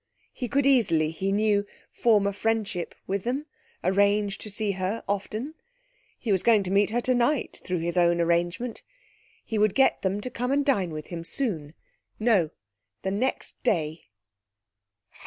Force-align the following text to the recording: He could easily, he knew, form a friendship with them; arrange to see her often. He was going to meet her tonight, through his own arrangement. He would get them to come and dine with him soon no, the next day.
He 0.33 0.47
could 0.47 0.65
easily, 0.65 1.11
he 1.11 1.31
knew, 1.31 1.63
form 1.91 2.25
a 2.25 2.33
friendship 2.33 2.95
with 3.05 3.23
them; 3.23 3.45
arrange 3.83 4.39
to 4.39 4.49
see 4.49 4.71
her 4.71 5.03
often. 5.07 5.53
He 6.17 6.31
was 6.31 6.41
going 6.41 6.63
to 6.63 6.71
meet 6.71 6.89
her 6.89 7.01
tonight, 7.01 7.61
through 7.63 7.81
his 7.81 7.97
own 7.97 8.19
arrangement. 8.19 8.81
He 9.45 9.59
would 9.59 9.75
get 9.75 10.01
them 10.01 10.19
to 10.21 10.31
come 10.31 10.51
and 10.51 10.65
dine 10.65 10.89
with 10.89 11.09
him 11.09 11.23
soon 11.23 11.75
no, 12.19 12.49
the 13.03 13.11
next 13.11 13.61
day. 13.61 14.05